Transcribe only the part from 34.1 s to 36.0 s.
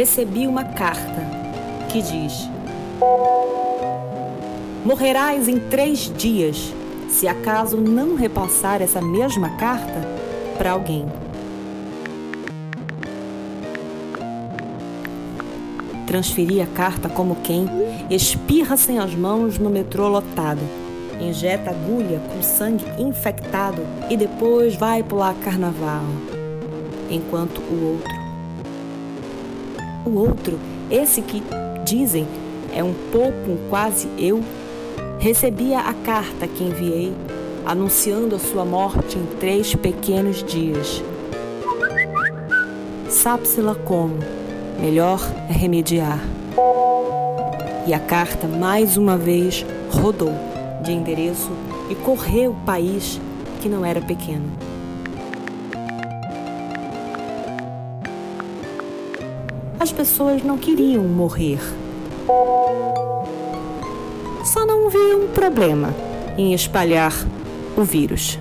eu, recebia a